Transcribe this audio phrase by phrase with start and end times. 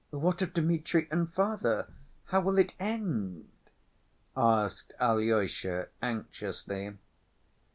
[0.09, 1.87] "What of Dmitri and father?
[2.25, 3.47] how will it end?"
[4.35, 6.97] asked Alyosha anxiously.